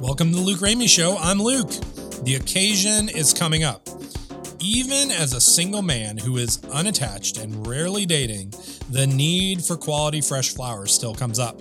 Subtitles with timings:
[0.00, 1.18] Welcome to the Luke Ramey Show.
[1.18, 1.68] I'm Luke.
[2.24, 3.86] The occasion is coming up.
[4.58, 8.54] Even as a single man who is unattached and rarely dating,
[8.88, 11.60] the need for quality fresh flowers still comes up.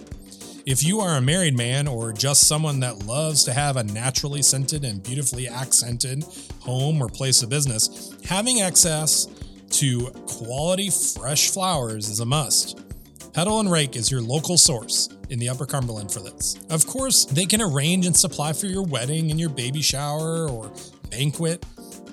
[0.65, 4.41] If you are a married man or just someone that loves to have a naturally
[4.41, 6.23] scented and beautifully accented
[6.61, 9.27] home or place of business, having access
[9.71, 12.88] to quality fresh flowers is a must.
[13.33, 16.57] Petal and Rake is your local source in the Upper Cumberland for this.
[16.71, 20.71] Of course, they can arrange and supply for your wedding and your baby shower or
[21.11, 21.63] banquet,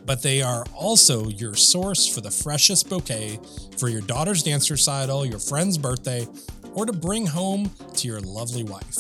[0.04, 3.40] but they are also your source for the freshest bouquet
[3.78, 6.26] for your daughter's dance recital, your friend's birthday,
[6.74, 8.96] or to bring home to your lovely wife.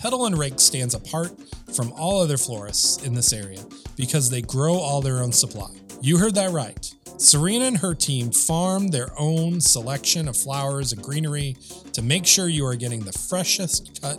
[0.00, 1.30] Petal and Rake stands apart
[1.72, 3.64] from all other florists in this area
[3.96, 5.70] because they grow all their own supply.
[6.02, 6.92] You heard that right.
[7.16, 11.56] Serena and her team farm their own selection of flowers and greenery
[11.92, 14.18] to make sure you are getting the freshest cut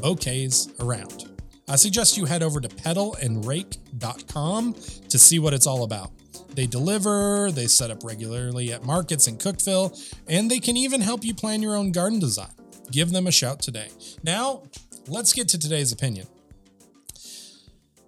[0.00, 1.28] bouquets around.
[1.68, 6.12] I suggest you head over to petalandrake.com to see what it's all about.
[6.54, 11.24] They deliver, they set up regularly at markets in Cookeville, and they can even help
[11.24, 12.52] you plan your own garden design.
[12.90, 13.88] Give them a shout today.
[14.22, 14.62] Now,
[15.08, 16.26] let's get to today's opinion.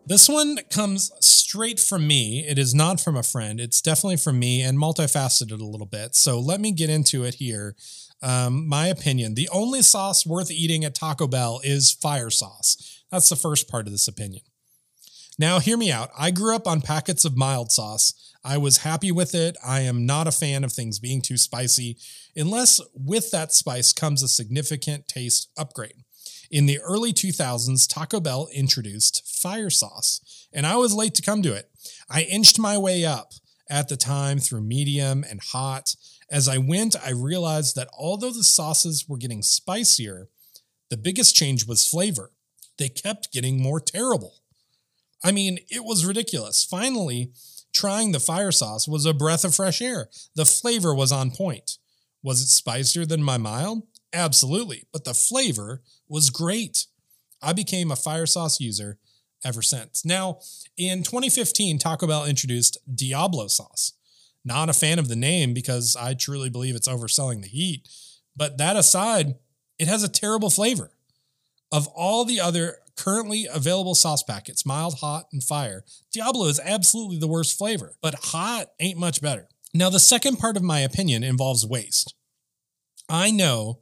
[0.07, 1.11] This one comes
[1.49, 2.45] straight from me.
[2.47, 3.59] It is not from a friend.
[3.59, 6.15] It's definitely from me and multifaceted a little bit.
[6.15, 7.75] So let me get into it here.
[8.21, 13.03] Um, my opinion the only sauce worth eating at Taco Bell is fire sauce.
[13.11, 14.43] That's the first part of this opinion.
[15.39, 16.11] Now, hear me out.
[16.19, 18.12] I grew up on packets of mild sauce.
[18.45, 19.57] I was happy with it.
[19.65, 21.97] I am not a fan of things being too spicy,
[22.37, 26.05] unless with that spice comes a significant taste upgrade.
[26.51, 31.43] In the early 2000s, Taco Bell introduced fire sauce, and I was late to come
[31.43, 31.71] to it.
[32.09, 33.33] I inched my way up
[33.69, 35.95] at the time through medium and hot.
[36.31, 40.29] As I went, I realized that although the sauces were getting spicier,
[40.89, 42.33] the biggest change was flavor.
[42.79, 44.37] They kept getting more terrible.
[45.23, 46.65] I mean, it was ridiculous.
[46.65, 47.33] Finally,
[47.75, 50.09] trying the fire sauce was a breath of fresh air.
[50.34, 51.78] The flavor was on point.
[52.22, 53.83] Was it spicier than my mild?
[54.13, 56.87] Absolutely, but the flavor was great.
[57.43, 58.99] I became a fire sauce user
[59.45, 60.05] ever since.
[60.05, 60.41] Now,
[60.77, 63.93] in 2015, Taco Bell introduced Diablo sauce.
[64.45, 67.89] Not a fan of the name because I truly believe it's overselling the heat,
[68.37, 69.35] but that aside,
[69.79, 70.91] it has a terrible flavor.
[71.71, 77.19] Of all the other currently available sauce packets, mild, hot, and fire, Diablo is absolutely
[77.19, 79.49] the worst flavor, but hot ain't much better.
[79.75, 82.15] Now, the second part of my opinion involves waste.
[83.09, 83.81] I know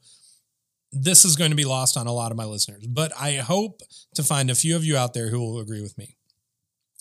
[0.92, 3.82] this is going to be lost on a lot of my listeners, but I hope
[4.14, 6.16] to find a few of you out there who will agree with me.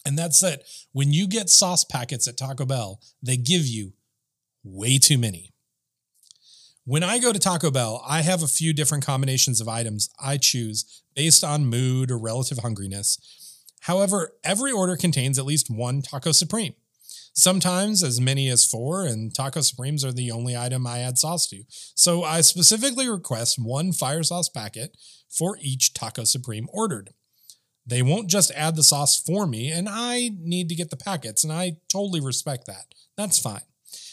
[0.05, 3.93] And that's that when you get sauce packets at Taco Bell, they give you
[4.63, 5.51] way too many.
[6.83, 10.37] When I go to Taco Bell, I have a few different combinations of items I
[10.37, 13.17] choose based on mood or relative hungriness.
[13.81, 16.75] However, every order contains at least one Taco Supreme.
[17.35, 21.47] Sometimes as many as four, and taco supremes are the only item I add sauce
[21.47, 21.63] to.
[21.93, 24.95] So I specifically request one fire sauce packet
[25.29, 27.09] for each taco supreme ordered.
[27.85, 31.43] They won't just add the sauce for me, and I need to get the packets,
[31.43, 32.95] and I totally respect that.
[33.17, 33.61] That's fine.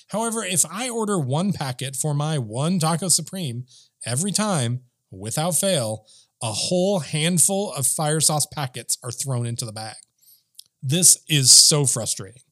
[0.08, 3.66] However, if I order one packet for my one taco supreme
[4.04, 4.82] every time,
[5.12, 6.06] without fail,
[6.42, 9.96] a whole handful of fire sauce packets are thrown into the bag.
[10.82, 12.42] This is so frustrating.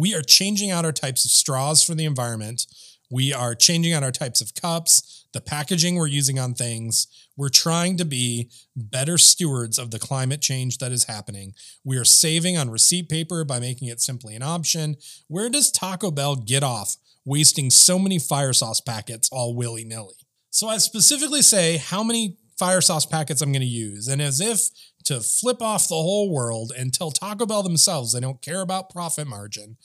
[0.00, 2.66] We are changing out our types of straws for the environment.
[3.10, 7.06] We are changing out our types of cups, the packaging we're using on things.
[7.36, 11.52] We're trying to be better stewards of the climate change that is happening.
[11.84, 14.96] We are saving on receipt paper by making it simply an option.
[15.28, 16.96] Where does Taco Bell get off
[17.26, 20.14] wasting so many fire sauce packets all willy nilly?
[20.48, 24.06] So I specifically say how many fire sauce packets I'm going to use.
[24.06, 24.68] And as if
[25.04, 28.90] to flip off the whole world and tell Taco Bell themselves they don't care about
[28.90, 29.78] profit margin,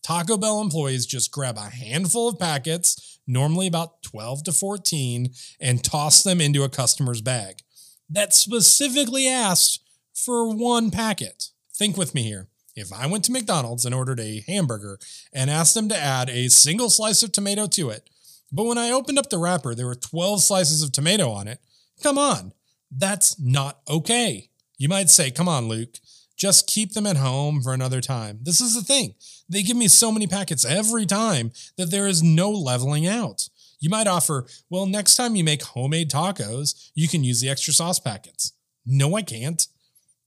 [0.00, 5.30] Taco Bell employees just grab a handful of packets, normally about 12 to 14,
[5.60, 7.62] and toss them into a customer's bag
[8.08, 9.80] that specifically asked
[10.14, 11.48] for one packet.
[11.74, 12.46] Think with me here.
[12.76, 15.00] If I went to McDonald's and ordered a hamburger
[15.32, 18.08] and asked them to add a single slice of tomato to it,
[18.52, 21.60] but when I opened up the wrapper, there were 12 slices of tomato on it,
[22.02, 22.52] Come on,
[22.90, 24.50] that's not okay.
[24.78, 25.98] You might say, Come on, Luke,
[26.36, 28.38] just keep them at home for another time.
[28.42, 29.14] This is the thing.
[29.48, 33.48] They give me so many packets every time that there is no leveling out.
[33.78, 37.74] You might offer, Well, next time you make homemade tacos, you can use the extra
[37.74, 38.52] sauce packets.
[38.86, 39.66] No, I can't.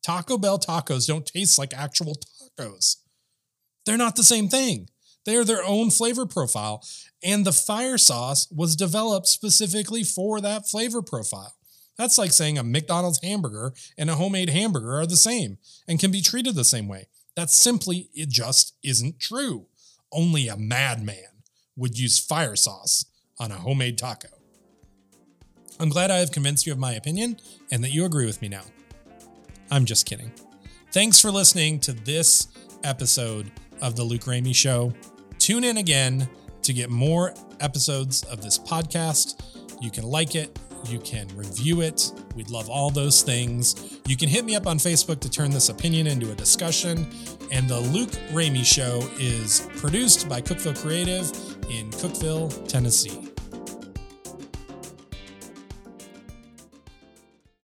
[0.04, 2.16] Taco Bell tacos don't taste like actual
[2.60, 2.98] tacos.
[3.86, 4.90] They're not the same thing.
[5.26, 6.84] They are their own flavor profile,
[7.24, 11.56] and the fire sauce was developed specifically for that flavor profile.
[11.98, 15.58] That's like saying a McDonald's hamburger and a homemade hamburger are the same
[15.88, 17.08] and can be treated the same way.
[17.36, 19.68] That simply, it just isn't true.
[20.12, 21.44] Only a madman
[21.76, 23.06] would use fire sauce
[23.40, 24.30] on a homemade taco.
[25.80, 27.38] I'm glad I have convinced you of my opinion
[27.72, 28.64] and that you agree with me now.
[29.72, 30.32] I'm just kidding.
[30.92, 32.48] Thanks for listening to this
[32.84, 33.52] episode
[33.82, 34.94] of The Luke Ramey Show.
[35.40, 36.30] Tune in again
[36.62, 39.42] to get more episodes of this podcast.
[39.82, 40.58] You can like it,
[40.88, 42.12] you can review it.
[42.36, 44.00] We'd love all those things.
[44.08, 47.08] You can hit me up on Facebook to turn this opinion into a discussion.
[47.52, 51.30] And The Luke Ramey Show is produced by Cookeville Creative
[51.70, 53.23] in Cookeville, Tennessee.